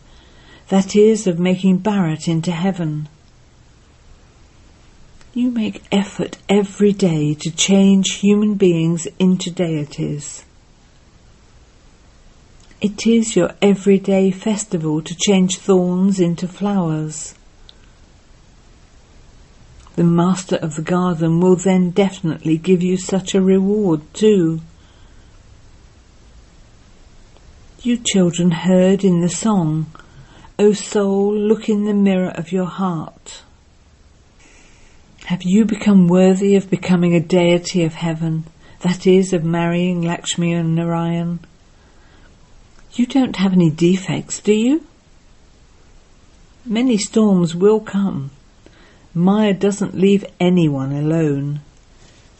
that 0.68 0.94
is, 0.94 1.26
of 1.26 1.38
making 1.38 1.80
Bharat 1.80 2.28
into 2.28 2.52
heaven. 2.52 3.08
You 5.32 5.50
make 5.50 5.82
effort 5.90 6.36
every 6.48 6.92
day 6.92 7.34
to 7.40 7.50
change 7.50 8.16
human 8.16 8.54
beings 8.54 9.08
into 9.18 9.50
deities. 9.50 10.44
It 12.82 13.06
is 13.06 13.34
your 13.34 13.54
everyday 13.62 14.30
festival 14.30 15.00
to 15.00 15.14
change 15.14 15.56
thorns 15.56 16.20
into 16.20 16.46
flowers. 16.46 17.34
The 19.96 20.04
master 20.04 20.56
of 20.56 20.74
the 20.74 20.82
garden 20.82 21.40
will 21.40 21.54
then 21.54 21.90
definitely 21.90 22.58
give 22.58 22.82
you 22.82 22.96
such 22.96 23.34
a 23.34 23.40
reward 23.40 24.00
too. 24.12 24.60
You 27.80 27.98
children 27.98 28.50
heard 28.50 29.04
in 29.04 29.20
the 29.20 29.28
song, 29.28 29.86
O 30.58 30.72
soul, 30.72 31.32
look 31.32 31.68
in 31.68 31.84
the 31.84 31.94
mirror 31.94 32.30
of 32.30 32.50
your 32.50 32.66
heart. 32.66 33.42
Have 35.26 35.42
you 35.42 35.64
become 35.64 36.08
worthy 36.08 36.56
of 36.56 36.70
becoming 36.70 37.14
a 37.14 37.20
deity 37.20 37.84
of 37.84 37.94
heaven, 37.94 38.44
that 38.80 39.06
is, 39.06 39.32
of 39.32 39.44
marrying 39.44 40.02
Lakshmi 40.02 40.52
and 40.52 40.74
Narayan? 40.74 41.40
You 42.94 43.06
don't 43.06 43.36
have 43.36 43.52
any 43.52 43.70
defects, 43.70 44.40
do 44.40 44.52
you? 44.52 44.86
Many 46.64 46.98
storms 46.98 47.54
will 47.54 47.80
come. 47.80 48.30
Maya 49.14 49.54
doesn't 49.54 49.94
leave 49.94 50.24
anyone 50.40 50.92
alone. 50.92 51.60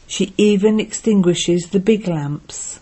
She 0.09 0.35
even 0.37 0.81
extinguishes 0.81 1.69
the 1.69 1.79
big 1.79 2.09
lamps. 2.09 2.81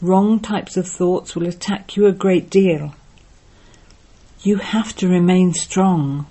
Wrong 0.00 0.38
types 0.38 0.76
of 0.76 0.86
thoughts 0.86 1.34
will 1.34 1.46
attack 1.46 1.96
you 1.96 2.06
a 2.06 2.12
great 2.12 2.50
deal. 2.50 2.94
You 4.42 4.56
have 4.56 4.94
to 4.96 5.08
remain 5.08 5.54
strong. 5.54 6.26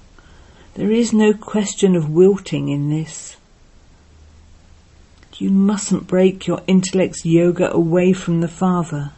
There 0.76 0.92
is 0.92 1.12
no 1.12 1.34
question 1.34 1.96
of 1.96 2.10
wilting 2.10 2.70
in 2.70 2.90
this. 2.90 3.36
You 5.38 5.50
mustn't 5.50 6.08
break 6.08 6.48
your 6.48 6.62
intellect's 6.68 7.26
yoga 7.26 7.74
away 7.74 8.14
from 8.14 8.40
the 8.40 8.48
Father. 8.48 9.12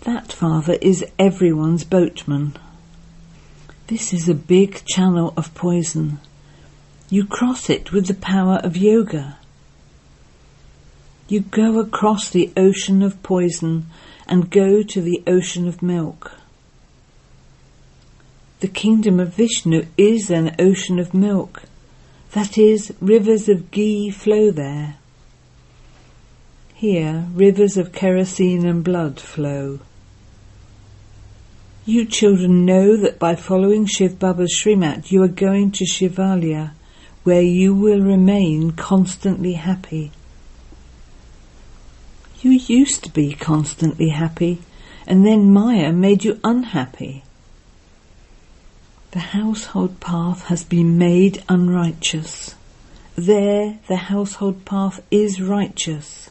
That 0.00 0.32
Father 0.32 0.78
is 0.80 1.04
everyone's 1.18 1.84
boatman. 1.84 2.56
This 3.92 4.14
is 4.14 4.26
a 4.26 4.34
big 4.34 4.86
channel 4.86 5.34
of 5.36 5.52
poison. 5.52 6.18
You 7.10 7.26
cross 7.26 7.68
it 7.68 7.92
with 7.92 8.06
the 8.06 8.14
power 8.14 8.58
of 8.64 8.74
yoga. 8.74 9.36
You 11.28 11.40
go 11.40 11.78
across 11.78 12.30
the 12.30 12.50
ocean 12.56 13.02
of 13.02 13.22
poison 13.22 13.88
and 14.26 14.48
go 14.48 14.82
to 14.82 15.02
the 15.02 15.22
ocean 15.26 15.68
of 15.68 15.82
milk. 15.82 16.32
The 18.60 18.68
kingdom 18.68 19.20
of 19.20 19.34
Vishnu 19.34 19.84
is 19.98 20.30
an 20.30 20.56
ocean 20.58 20.98
of 20.98 21.12
milk. 21.12 21.64
That 22.30 22.56
is, 22.56 22.94
rivers 22.98 23.46
of 23.46 23.70
ghee 23.70 24.08
flow 24.08 24.50
there. 24.50 24.96
Here, 26.72 27.26
rivers 27.34 27.76
of 27.76 27.92
kerosene 27.92 28.66
and 28.66 28.82
blood 28.82 29.20
flow. 29.20 29.80
You 31.84 32.04
children 32.04 32.64
know 32.64 32.96
that 32.96 33.18
by 33.18 33.34
following 33.34 33.86
Shiv 33.86 34.16
Baba's 34.16 34.56
Srimat 34.56 35.10
you 35.10 35.20
are 35.24 35.28
going 35.28 35.72
to 35.72 35.84
Shivalaya, 35.84 36.74
where 37.24 37.42
you 37.42 37.74
will 37.74 38.00
remain 38.00 38.70
constantly 38.70 39.54
happy. 39.54 40.12
You 42.40 42.52
used 42.52 43.02
to 43.02 43.10
be 43.10 43.34
constantly 43.34 44.10
happy, 44.10 44.62
and 45.08 45.26
then 45.26 45.52
Maya 45.52 45.92
made 45.92 46.22
you 46.22 46.38
unhappy. 46.44 47.24
The 49.10 49.18
household 49.18 49.98
path 49.98 50.44
has 50.44 50.62
been 50.62 50.98
made 50.98 51.42
unrighteous. 51.48 52.54
There 53.16 53.80
the 53.88 53.96
household 53.96 54.64
path 54.64 55.02
is 55.10 55.42
righteous. 55.42 56.30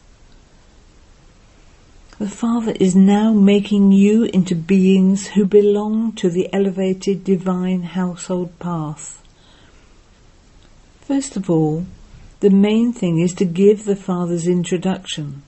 The 2.21 2.29
Father 2.29 2.73
is 2.79 2.95
now 2.95 3.33
making 3.33 3.93
you 3.93 4.25
into 4.25 4.53
beings 4.53 5.29
who 5.29 5.43
belong 5.43 6.11
to 6.17 6.29
the 6.29 6.53
elevated 6.53 7.23
divine 7.23 7.81
household 7.81 8.59
path. 8.59 9.23
First 10.99 11.35
of 11.35 11.49
all, 11.49 11.87
the 12.39 12.51
main 12.51 12.93
thing 12.93 13.17
is 13.17 13.33
to 13.33 13.45
give 13.45 13.85
the 13.85 13.95
Father's 13.95 14.47
introduction. 14.47 15.41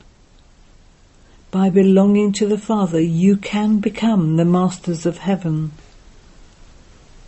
By 1.52 1.70
belonging 1.70 2.32
to 2.40 2.48
the 2.48 2.58
Father, 2.58 3.00
you 3.00 3.38
can 3.38 3.78
become 3.78 4.38
the 4.38 4.44
masters 4.44 5.06
of 5.06 5.20
heaven. 5.20 5.74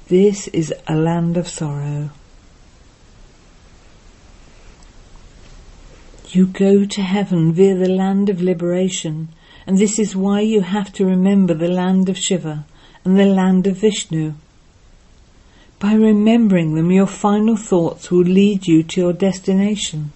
This 0.07 0.47
is 0.47 0.73
a 0.87 0.95
land 0.95 1.37
of 1.37 1.47
sorrow. 1.47 2.09
You 6.35 6.47
go 6.47 6.83
to 6.83 7.01
heaven 7.01 7.53
via 7.53 7.75
the 7.75 7.87
land 7.87 8.27
of 8.27 8.41
liberation, 8.41 9.29
and 9.65 9.77
this 9.77 9.97
is 9.97 10.17
why 10.17 10.41
you 10.41 10.63
have 10.63 10.91
to 10.95 11.05
remember 11.05 11.53
the 11.53 11.69
land 11.69 12.09
of 12.09 12.17
Shiva 12.17 12.65
and 13.05 13.17
the 13.17 13.25
land 13.25 13.65
of 13.67 13.77
Vishnu. 13.77 14.33
By 15.79 15.93
remembering 15.93 16.75
them, 16.75 16.91
your 16.91 17.07
final 17.07 17.55
thoughts 17.55 18.11
will 18.11 18.25
lead 18.25 18.67
you 18.67 18.83
to 18.83 18.99
your 18.99 19.13
destination. 19.13 20.11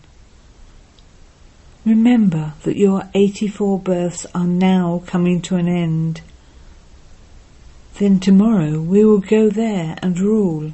Remember 1.86 2.52
that 2.64 2.76
your 2.76 3.04
84 3.14 3.80
births 3.80 4.26
are 4.36 4.46
now 4.46 5.02
coming 5.06 5.42
to 5.44 5.56
an 5.56 5.70
end. 5.70 6.20
Then 7.98 8.20
tomorrow 8.20 8.82
we 8.82 9.06
will 9.06 9.20
go 9.20 9.50
there 9.50 9.98
and 10.02 10.20
rule. 10.20 10.74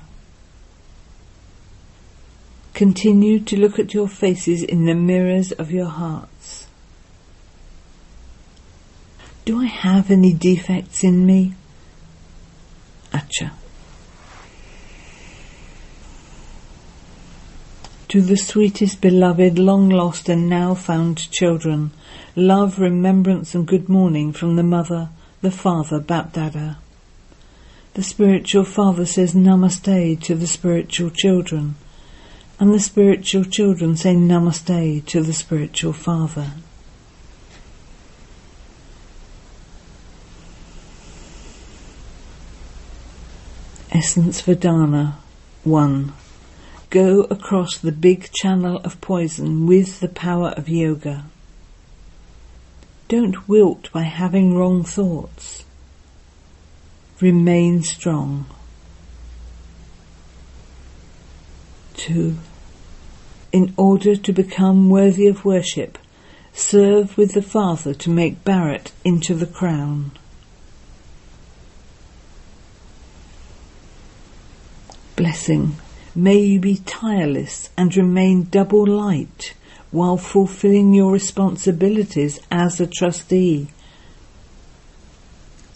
Continue 2.75 3.39
to 3.39 3.55
look 3.55 3.79
at 3.79 3.93
your 3.93 4.09
faces 4.09 4.61
in 4.61 4.85
the 4.85 4.93
mirrors 4.93 5.53
of 5.53 5.71
your 5.71 5.87
hearts. 5.87 6.67
Do 9.45 9.61
I 9.61 9.65
have 9.65 10.11
any 10.11 10.33
defects 10.33 11.01
in 11.01 11.25
me? 11.25 11.53
Acha. 13.13 13.51
To 18.09 18.19
the 18.19 18.35
sweetest 18.35 18.99
beloved, 18.99 19.57
long 19.57 19.87
lost 19.89 20.27
and 20.27 20.49
now 20.49 20.73
found 20.73 21.31
children, 21.31 21.91
love, 22.35 22.77
remembrance 22.77 23.55
and 23.55 23.65
good 23.65 23.87
morning 23.87 24.33
from 24.33 24.57
the 24.57 24.63
mother, 24.63 25.11
the 25.41 25.49
father, 25.49 26.01
Bapdada. 26.01 26.75
The 27.93 28.03
spiritual 28.03 28.65
father 28.65 29.05
says 29.05 29.33
namaste 29.33 30.21
to 30.23 30.35
the 30.35 30.47
spiritual 30.47 31.09
children, 31.11 31.75
and 32.59 32.73
the 32.73 32.79
spiritual 32.79 33.43
children 33.43 33.97
say 33.97 34.15
namaste 34.15 35.05
to 35.05 35.21
the 35.21 35.33
spiritual 35.33 35.93
father. 35.93 36.51
Essence 43.91 44.41
Vedana 44.41 45.15
1. 45.63 46.13
Go 46.89 47.21
across 47.23 47.77
the 47.77 47.91
big 47.91 48.29
channel 48.31 48.77
of 48.83 48.99
poison 49.01 49.65
with 49.67 49.99
the 49.99 50.09
power 50.09 50.49
of 50.49 50.69
yoga. 50.69 51.25
Don't 53.07 53.47
wilt 53.47 53.91
by 53.91 54.03
having 54.03 54.55
wrong 54.55 54.83
thoughts. 54.83 55.63
Remain 57.21 57.83
strong. 57.83 58.47
2. 62.05 62.35
In 63.51 63.73
order 63.77 64.15
to 64.15 64.31
become 64.31 64.91
worthy 64.91 65.25
of 65.25 65.43
worship, 65.43 65.97
serve 66.53 67.17
with 67.17 67.33
the 67.33 67.41
Father 67.41 67.95
to 67.95 68.11
make 68.11 68.43
Bharat 68.43 68.91
into 69.03 69.33
the 69.33 69.47
crown. 69.47 70.11
Blessing. 75.15 75.77
May 76.13 76.37
you 76.37 76.59
be 76.59 76.77
tireless 76.85 77.71
and 77.75 77.95
remain 77.97 78.49
double 78.51 78.85
light 78.85 79.55
while 79.89 80.17
fulfilling 80.17 80.93
your 80.93 81.11
responsibilities 81.11 82.39
as 82.51 82.79
a 82.79 82.85
trustee 82.85 83.69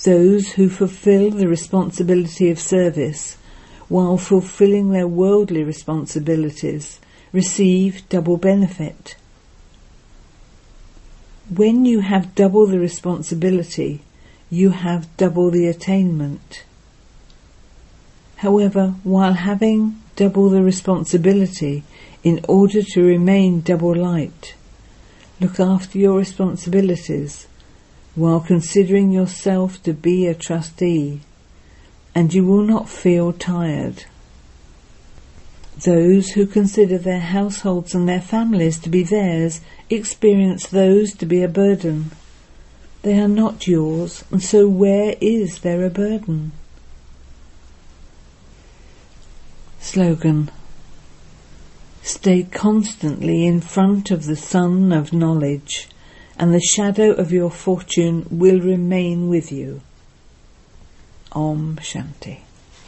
those 0.03 0.53
who 0.53 0.69
fulfill 0.69 1.29
the 1.31 1.47
responsibility 1.47 2.49
of 2.49 2.57
service 2.57 3.35
while 3.89 4.17
fulfilling 4.17 4.91
their 4.91 5.08
worldly 5.08 5.63
responsibilities 5.63 6.99
receive 7.34 8.08
double 8.08 8.38
benefit. 8.38 9.15
When 11.49 11.86
you 11.86 12.02
have 12.02 12.36
double 12.36 12.67
the 12.67 12.80
responsibility, 12.80 14.02
you 14.52 14.69
have 14.69 15.15
double 15.17 15.49
the 15.49 15.67
attainment. 15.67 16.63
However, 18.38 18.95
while 19.04 19.34
having 19.34 19.99
double 20.15 20.49
the 20.49 20.62
responsibility 20.62 21.84
in 22.23 22.39
order 22.47 22.84
to 22.84 23.04
remain 23.04 23.62
double 23.62 23.95
light, 23.95 24.56
look 25.39 25.60
after 25.60 25.97
your 25.97 26.17
responsibilities 26.17 27.47
while 28.15 28.39
considering 28.39 29.12
yourself 29.12 29.82
to 29.84 29.93
be 29.93 30.28
a 30.28 30.34
trustee, 30.34 31.21
and 32.19 32.34
you 32.34 32.43
will 32.43 32.63
not 32.63 32.89
feel 32.89 33.32
tired. 33.32 34.03
Those 35.86 36.32
who 36.32 36.45
consider 36.45 36.97
their 36.97 37.21
households 37.21 37.95
and 37.95 38.10
their 38.10 38.19
families 38.19 38.77
to 38.79 38.89
be 38.89 39.03
theirs 39.03 39.62
experience 39.89 40.67
those 40.67 41.13
to 41.13 41.25
be 41.25 41.41
a 41.43 41.47
burden. 41.47 42.12
They 43.03 43.17
are 43.21 43.29
not 43.29 43.67
yours, 43.67 44.25
and 44.32 44.43
so 44.43 44.67
where 44.67 45.15
is 45.21 45.60
there 45.60 45.86
a 45.86 45.89
burden? 45.89 46.51
Slogan 49.79 50.51
Stay 52.01 52.43
constantly 52.43 53.45
in 53.45 53.62
front 53.62 54.12
of 54.12 54.25
the 54.25 54.36
sun 54.36 54.91
of 54.91 55.13
knowledge 55.13 55.88
and 56.38 56.53
the 56.53 56.60
shadow 56.60 57.12
of 57.12 57.32
your 57.32 57.49
fortune 57.49 58.27
will 58.29 58.60
remain 58.60 59.29
with 59.29 59.53
you. 59.53 59.79
Om 61.31 61.77
Shanti. 61.81 62.48